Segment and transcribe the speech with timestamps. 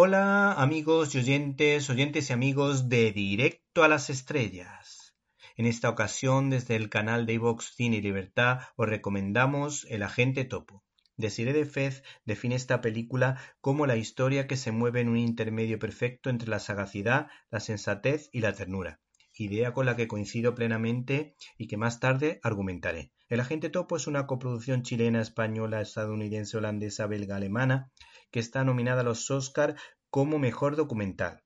[0.00, 5.16] Hola amigos y oyentes, oyentes y amigos de Directo a las Estrellas.
[5.56, 10.44] En esta ocasión, desde el canal de iVox Cine y Libertad, os recomendamos El Agente
[10.44, 10.84] Topo.
[11.16, 15.80] Desiree de Fez define esta película como la historia que se mueve en un intermedio
[15.80, 19.00] perfecto entre la sagacidad, la sensatez y la ternura,
[19.44, 23.12] idea con la que coincido plenamente y que más tarde argumentaré.
[23.28, 27.90] El Agente Topo es una coproducción chilena, española, estadounidense, holandesa, belga, alemana,
[28.30, 29.76] que está nominada a los Oscar
[30.10, 31.42] como Mejor Documental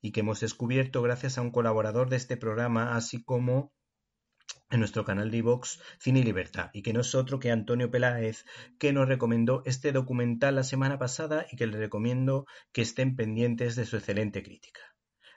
[0.00, 3.72] y que hemos descubierto gracias a un colaborador de este programa, así como
[4.70, 7.90] en nuestro canal de iVox Cine y Libertad, y que no es otro que Antonio
[7.90, 8.44] Peláez,
[8.78, 13.76] que nos recomendó este documental la semana pasada y que le recomiendo que estén pendientes
[13.76, 14.93] de su excelente crítica.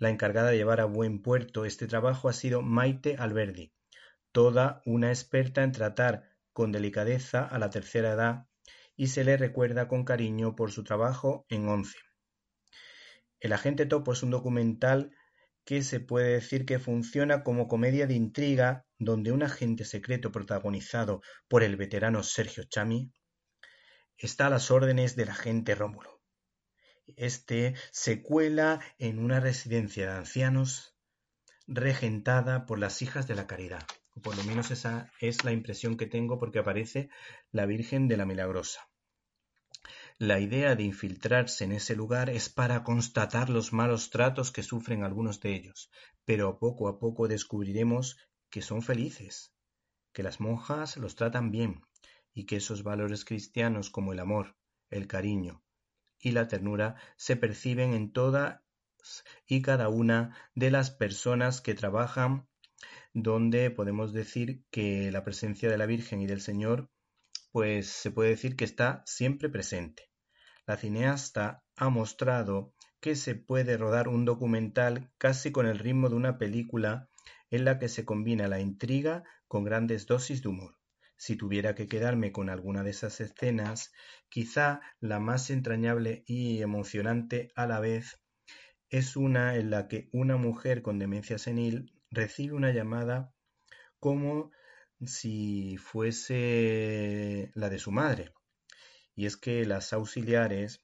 [0.00, 3.74] La encargada de llevar a buen puerto este trabajo ha sido Maite Alberdi,
[4.32, 8.46] toda una experta en tratar con delicadeza a la tercera edad
[8.96, 11.98] y se le recuerda con cariño por su trabajo en Once.
[13.40, 15.14] El agente Topo es un documental
[15.66, 21.20] que se puede decir que funciona como comedia de intriga donde un agente secreto protagonizado
[21.46, 23.12] por el veterano Sergio Chami
[24.16, 26.19] está a las órdenes del agente Rómulo.
[27.16, 30.96] Este se cuela en una residencia de ancianos
[31.66, 33.86] regentada por las hijas de la caridad.
[34.22, 37.08] Por lo menos esa es la impresión que tengo porque aparece
[37.52, 38.88] la Virgen de la Milagrosa.
[40.18, 45.04] La idea de infiltrarse en ese lugar es para constatar los malos tratos que sufren
[45.04, 45.90] algunos de ellos,
[46.24, 48.18] pero poco a poco descubriremos
[48.50, 49.54] que son felices,
[50.12, 51.82] que las monjas los tratan bien
[52.34, 54.56] y que esos valores cristianos como el amor,
[54.90, 55.62] el cariño
[56.20, 58.60] y la ternura se perciben en todas
[59.46, 62.46] y cada una de las personas que trabajan
[63.12, 66.90] donde podemos decir que la presencia de la Virgen y del Señor
[67.52, 70.10] pues se puede decir que está siempre presente.
[70.66, 76.16] La cineasta ha mostrado que se puede rodar un documental casi con el ritmo de
[76.16, 77.08] una película
[77.50, 80.79] en la que se combina la intriga con grandes dosis de humor.
[81.20, 83.92] Si tuviera que quedarme con alguna de esas escenas,
[84.30, 88.22] quizá la más entrañable y emocionante a la vez
[88.88, 93.34] es una en la que una mujer con demencia senil recibe una llamada
[93.98, 94.50] como
[95.04, 98.32] si fuese la de su madre
[99.14, 100.82] y es que las auxiliares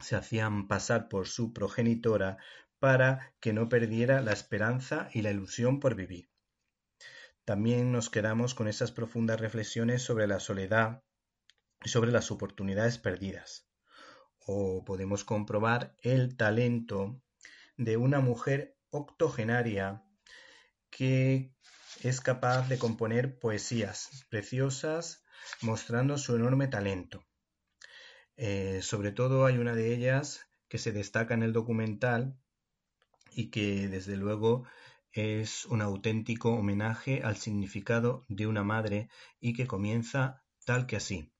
[0.00, 2.38] se hacían pasar por su progenitora
[2.80, 6.33] para que no perdiera la esperanza y la ilusión por vivir.
[7.44, 11.02] También nos quedamos con esas profundas reflexiones sobre la soledad
[11.84, 13.68] y sobre las oportunidades perdidas.
[14.46, 17.20] O podemos comprobar el talento
[17.76, 20.02] de una mujer octogenaria
[20.90, 21.52] que
[22.02, 25.24] es capaz de componer poesías preciosas
[25.60, 27.24] mostrando su enorme talento.
[28.36, 32.38] Eh, sobre todo hay una de ellas que se destaca en el documental
[33.32, 34.64] y que desde luego
[35.14, 39.08] es un auténtico homenaje al significado de una madre
[39.40, 41.30] y que comienza tal que así.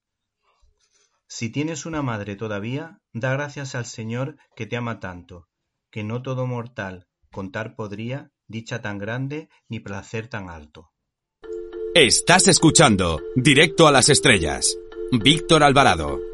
[1.27, 5.49] Si tienes una madre todavía, da gracias al Señor que te ama tanto,
[5.91, 10.93] que no todo mortal contar podría dicha tan grande ni placer tan alto.
[11.95, 14.77] Estás escuchando Directo a las Estrellas.
[15.11, 16.34] Víctor Alvarado.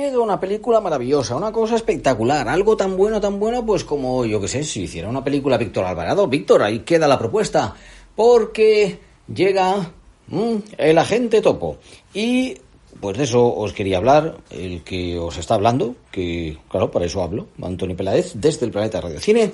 [0.00, 4.48] Una película maravillosa, una cosa espectacular, algo tan bueno, tan bueno, pues como, yo que
[4.48, 6.26] sé, si hiciera una película Víctor Alvarado.
[6.26, 7.74] Víctor, ahí queda la propuesta,
[8.16, 8.98] porque
[9.32, 9.92] llega
[10.28, 11.76] mm, el agente topo.
[12.14, 12.56] Y
[13.00, 17.22] pues de eso os quería hablar, el que os está hablando, que claro, para eso
[17.22, 19.52] hablo, Antonio Peláez, desde el planeta Radio Cine.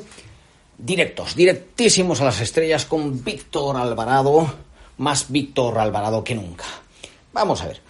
[0.76, 4.46] Directos, directísimos a las estrellas con Víctor Alvarado,
[4.98, 6.64] más Víctor Alvarado que nunca.
[7.32, 7.87] Vamos a ver.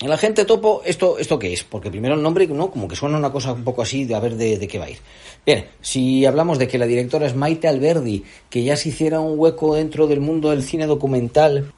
[0.00, 1.64] El agente topo, ¿esto, ¿esto qué es?
[1.64, 2.70] Porque primero el nombre, ¿no?
[2.70, 4.90] Como que suena una cosa un poco así de a ver de, qué va a
[4.90, 4.98] ir.
[5.44, 9.36] Bien, si hablamos de que la directora es Maite Alberdi, que ya se hiciera un
[9.36, 11.72] hueco dentro del mundo del cine documental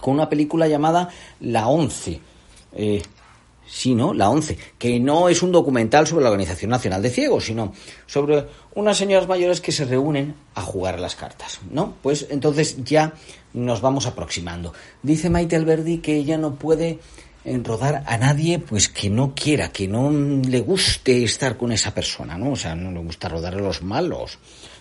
[0.00, 1.08] con una película llamada
[1.40, 2.20] La Once.
[2.76, 3.02] Eh,
[3.72, 4.12] Sí, ¿no?
[4.12, 7.72] La 11, que no es un documental sobre la Organización Nacional de Ciegos, sino
[8.04, 8.44] sobre
[8.74, 11.94] unas señoras mayores que se reúnen a jugar las cartas, ¿no?
[12.02, 13.14] Pues entonces ya
[13.54, 14.74] nos vamos aproximando.
[15.04, 16.98] Dice Maite Alberdi que ella no puede
[17.44, 22.36] rodar a nadie pues que no quiera, que no le guste estar con esa persona,
[22.36, 22.52] ¿no?
[22.52, 24.38] O sea, no le gusta rodar a los malos.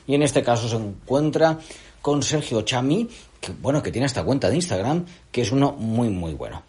[0.07, 1.59] Y en este caso se encuentra
[2.01, 3.07] con Sergio Chami,
[3.39, 6.63] que bueno, que tiene esta cuenta de Instagram, que es uno muy muy bueno.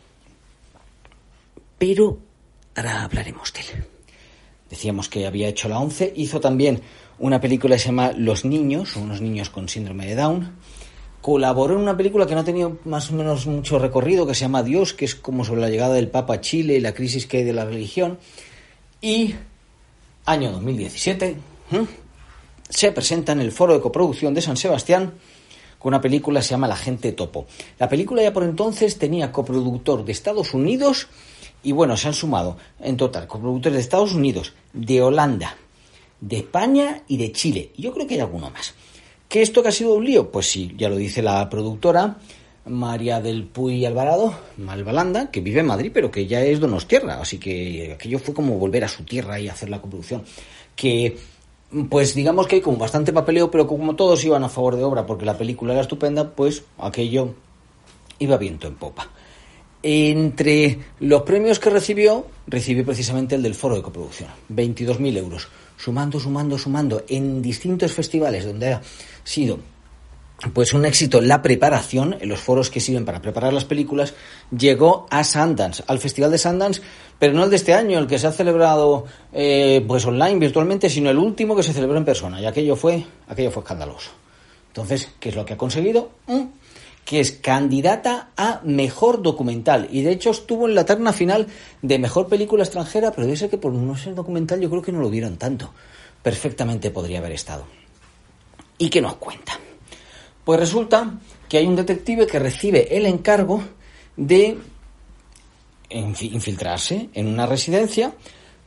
[1.78, 2.18] Pero
[2.76, 3.84] ahora hablaremos de él.
[4.68, 6.80] Decíamos que había hecho la 11, hizo también
[7.18, 10.52] una película que se llama Los niños, unos niños con síndrome de Down.
[11.20, 14.42] Colaboró en una película que no ha tenido más o menos mucho recorrido, que se
[14.42, 17.26] llama Dios, que es como sobre la llegada del Papa a Chile y la crisis
[17.26, 18.18] que hay de la religión.
[19.00, 19.34] Y
[20.24, 21.36] año 2017
[22.68, 25.14] se presenta en el Foro de Coproducción de San Sebastián
[25.78, 27.46] con una película que se llama La gente topo.
[27.78, 31.08] La película ya por entonces tenía coproductor de Estados Unidos
[31.62, 35.56] y bueno, se han sumado en total coproductores de Estados Unidos, de Holanda,
[36.20, 37.72] de España y de Chile.
[37.76, 38.74] Yo creo que hay alguno más.
[39.30, 40.32] ¿Qué esto que ha sido un lío?
[40.32, 42.16] Pues sí, ya lo dice la productora
[42.66, 47.38] María del Puy Alvarado, Malvalanda, que vive en Madrid, pero que ya es Donostierra, así
[47.38, 50.24] que aquello fue como volver a su tierra y hacer la coproducción.
[50.74, 51.16] Que,
[51.88, 55.06] pues digamos que hay como bastante papeleo, pero como todos iban a favor de obra
[55.06, 57.32] porque la película era estupenda, pues aquello
[58.18, 59.10] iba viento en popa.
[59.82, 66.20] Entre los premios que recibió, recibió precisamente el del Foro de Coproducción, 22.000 euros, sumando,
[66.20, 68.82] sumando, sumando, en distintos festivales donde ha
[69.24, 69.58] sido
[70.54, 74.14] pues un éxito la preparación, en los foros que sirven para preparar las películas,
[74.56, 76.80] llegó a Sundance, al Festival de Sundance,
[77.18, 80.88] pero no el de este año, el que se ha celebrado eh, pues online, virtualmente,
[80.88, 84.10] sino el último que se celebró en persona, y aquello fue, aquello fue escandaloso.
[84.68, 86.10] Entonces, ¿qué es lo que ha conseguido?
[87.10, 89.88] Que es candidata a mejor documental.
[89.90, 91.48] Y de hecho estuvo en la terna final
[91.82, 94.92] de mejor película extranjera, pero debe ser que por no ser documental yo creo que
[94.92, 95.74] no lo vieron tanto.
[96.22, 97.64] Perfectamente podría haber estado.
[98.78, 99.58] ¿Y qué nos cuenta?
[100.44, 101.18] Pues resulta
[101.48, 103.60] que hay un detective que recibe el encargo
[104.16, 104.58] de
[105.90, 108.14] infiltrarse en una residencia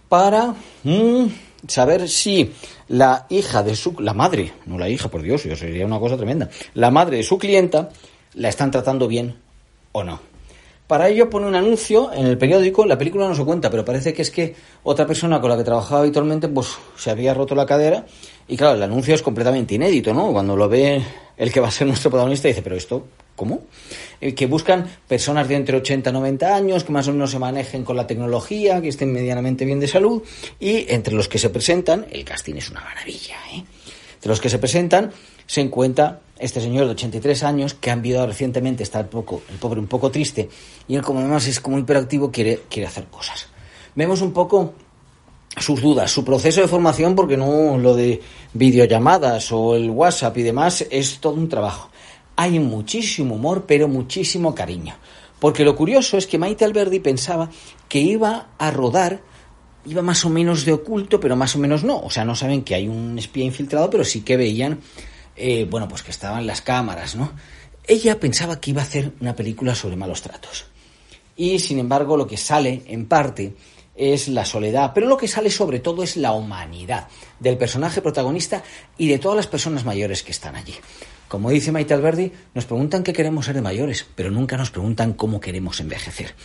[0.09, 0.53] para
[0.83, 1.27] mm,
[1.65, 2.51] saber si
[2.89, 6.17] la hija de su la madre, no la hija, por Dios, yo sería una cosa
[6.17, 7.89] tremenda, la madre de su clienta
[8.35, 9.35] la están tratando bien
[9.91, 10.33] o no.
[10.87, 14.13] Para ello pone un anuncio en el periódico, la película no se cuenta, pero parece
[14.13, 14.53] que es que
[14.83, 18.05] otra persona con la que trabajaba habitualmente pues se había roto la cadera
[18.47, 20.33] y claro, el anuncio es completamente inédito, ¿no?
[20.33, 21.01] Cuando lo ve
[21.37, 23.61] el que va a ser nuestro protagonista dice, pero esto, ¿cómo?
[24.19, 27.39] Eh, que buscan personas de entre 80 y 90 años, que más o menos se
[27.39, 30.21] manejen con la tecnología, que estén medianamente bien de salud
[30.59, 33.63] y entre los que se presentan, el casting es una maravilla, ¿eh?
[34.23, 35.11] Entre los que se presentan
[35.45, 39.57] se encuentra este señor de 83 años que ha enviado recientemente, está el, poco, el
[39.57, 40.47] pobre un poco triste,
[40.87, 43.47] y él como además es como hiperactivo quiere, quiere hacer cosas.
[43.95, 44.75] Vemos un poco
[45.57, 48.21] sus dudas, su proceso de formación, porque no lo de
[48.53, 51.89] videollamadas o el WhatsApp y demás es todo un trabajo.
[52.37, 54.95] Hay muchísimo humor, pero muchísimo cariño.
[55.37, 57.49] Porque lo curioso es que Maite Alberdi pensaba
[57.89, 59.19] que iba a rodar,
[59.85, 61.99] iba más o menos de oculto, pero más o menos no.
[61.99, 64.79] O sea, no saben que hay un espía infiltrado, pero sí que veían
[65.35, 67.31] eh, bueno, pues que estaban las cámaras, ¿no?
[67.85, 70.65] Ella pensaba que iba a hacer una película sobre malos tratos.
[71.35, 73.55] Y sin embargo, lo que sale, en parte,
[73.95, 77.07] es la soledad, pero lo que sale sobre todo es la humanidad
[77.39, 78.63] del personaje protagonista
[78.97, 80.75] y de todas las personas mayores que están allí.
[81.33, 85.13] Como dice Maite Alberdi, nos preguntan qué queremos ser de mayores, pero nunca nos preguntan
[85.13, 86.35] cómo queremos envejecer.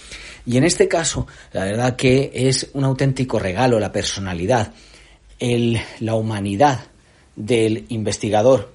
[0.46, 4.72] Y en este caso, la verdad que es un auténtico regalo la personalidad,
[6.00, 6.86] la humanidad
[7.36, 8.72] del investigador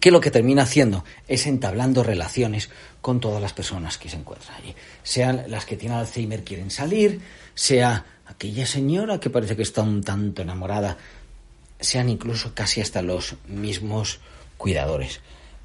[0.00, 2.68] que lo que termina haciendo es entablando relaciones
[3.00, 4.74] con todas las personas que se encuentran allí.
[5.04, 7.20] Sean las que tienen Alzheimer quieren salir,
[7.54, 10.96] sea aquella señora que parece que está un tanto enamorada,
[11.78, 14.18] sean incluso casi hasta los mismos
[14.56, 15.20] cuidadores.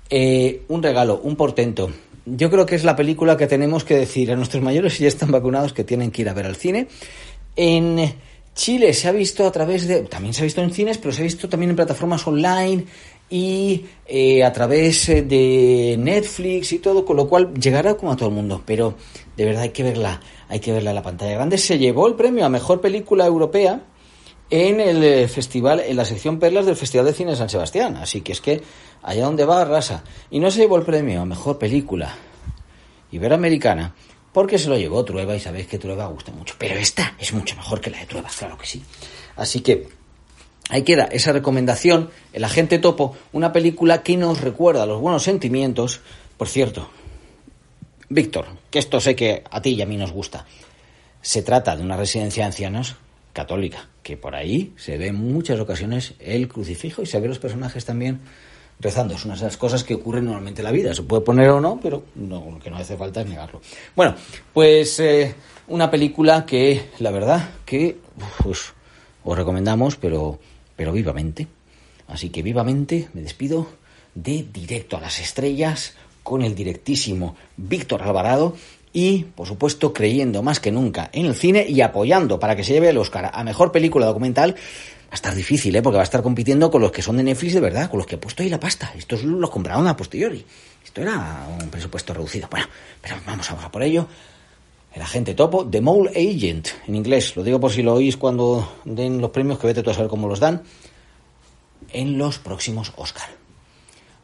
[0.10, 1.92] Eh, un regalo, un portento.
[2.26, 5.08] Yo creo que es la película que tenemos que decir a nuestros mayores si ya
[5.08, 6.88] están vacunados que tienen que ir a ver al cine.
[7.56, 8.14] En
[8.54, 11.22] Chile se ha visto a través de, también se ha visto en cines, pero se
[11.22, 12.86] ha visto también en plataformas online,
[13.32, 18.18] y eh, a través eh, de Netflix y todo, con lo cual llegará como a
[18.18, 18.96] todo el mundo, pero
[19.38, 20.20] de verdad hay que verla,
[20.50, 21.58] hay que verla en la pantalla grande.
[21.58, 23.80] Se llevó el premio a mejor película europea
[24.52, 27.96] en el eh, festival, en la sección Perlas del Festival de Cine de San Sebastián,
[27.96, 28.62] así que es que
[29.02, 30.04] allá donde va arrasa.
[30.30, 32.14] Y no se llevó el premio a mejor película
[33.12, 33.96] iberoamericana
[34.32, 37.56] porque se lo llevó Trueba y sabéis que Trueba gusta mucho, pero esta es mucho
[37.56, 38.84] mejor que la de Trueba, claro que sí.
[39.36, 39.88] Así que
[40.70, 46.00] Ahí queda esa recomendación, El agente topo, una película que nos recuerda los buenos sentimientos.
[46.38, 46.90] Por cierto,
[48.08, 50.46] Víctor, que esto sé que a ti y a mí nos gusta.
[51.22, 52.96] se trata de una residencia de ancianos
[53.34, 57.40] católica, que por ahí se ve en muchas ocasiones el crucifijo y se ve los
[57.40, 58.20] personajes también
[58.80, 59.16] rezando.
[59.16, 60.94] Es una de esas cosas que ocurren normalmente en la vida.
[60.94, 63.62] Se puede poner o no, pero no, lo que no hace falta es negarlo.
[63.96, 64.16] Bueno,
[64.54, 65.34] pues eh,
[65.68, 67.98] una película que la verdad que
[68.44, 68.74] pues,
[69.24, 70.40] os recomendamos, pero,
[70.76, 71.48] pero vivamente.
[72.08, 73.68] Así que vivamente me despido
[74.16, 78.56] de Directo a las Estrellas con el directísimo Víctor Alvarado
[78.94, 82.74] y, por supuesto, creyendo más que nunca en el cine y apoyando para que se
[82.74, 84.52] lleve el Oscar a Mejor Película Documental.
[84.54, 85.82] Va a estar difícil, ¿eh?
[85.82, 88.08] porque va a estar compitiendo con los que son de Netflix de verdad, con los
[88.08, 88.94] que ha puesto ahí la pasta.
[88.98, 90.46] Estos los compraron a posteriori.
[90.84, 92.48] Esto era un presupuesto reducido.
[92.50, 92.68] Bueno,
[93.02, 94.08] pero vamos a por ello.
[94.94, 97.36] El agente topo, The Mole Agent, en inglés.
[97.36, 100.10] Lo digo por si lo oís cuando den los premios, que vete tú a saber
[100.10, 100.64] cómo los dan.
[101.94, 103.41] En los próximos Oscar.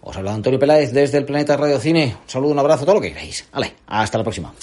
[0.08, 2.16] Os habla Antonio Peláez desde el Planeta Radio Cine.
[2.24, 3.46] Un saludo, un abrazo, todo lo que queráis.
[3.52, 4.54] Vale, hasta la próxima.